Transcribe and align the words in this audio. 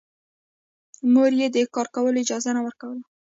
مور 1.13 1.31
يې 1.39 1.47
د 1.55 1.57
کار 1.75 1.87
کولو 1.95 2.17
اجازه 2.23 2.51
نه 2.57 2.61
ورکوله 2.65 3.03